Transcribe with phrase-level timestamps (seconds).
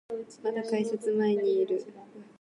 [0.41, 1.85] まだ改札前にいる